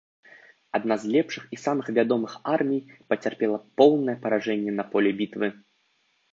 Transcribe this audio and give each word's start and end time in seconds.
Адна 0.77 0.95
з 1.03 1.11
лепшых 1.15 1.43
і 1.57 1.59
самых 1.65 1.91
вядомых 1.99 2.33
армій 2.55 2.81
пацярпела 3.13 3.63
поўнае 3.83 4.17
паражэнне 4.27 4.71
на 4.81 4.91
поле 4.97 5.09
бітвы. 5.23 5.47